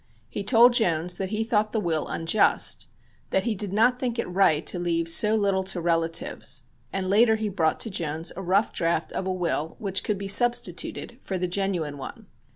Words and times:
He 0.27 0.43
told 0.43 0.73
Jones 0.73 1.19
that 1.19 1.29
he 1.29 1.43
thought 1.43 1.73
the 1.73 1.79
will 1.79 2.07
unjust; 2.07 2.89
that 3.29 3.43
he 3.43 3.53
did 3.53 3.71
not 3.71 3.99
think 3.99 4.17
it 4.17 4.25
right 4.27 4.65
to 4.65 4.79
leave 4.79 5.07
so 5.07 5.35
little 5.35 5.63
to 5.65 5.79
relatives, 5.79 6.63
and 6.91 7.07
later 7.07 7.35
he 7.35 7.49
brought 7.49 7.79
to 7.81 7.91
Jones 7.91 8.31
a 8.35 8.41
rough 8.41 8.73
draft 8.73 9.11
of 9.13 9.27
a 9.27 9.31
will 9.31 9.75
which 9.77 10.03
could 10.03 10.17
be 10.17 10.27
substituted 10.27 11.19
for 11.21 11.37
the 11.37 11.47
genuine 11.47 11.99
one. 11.99 12.25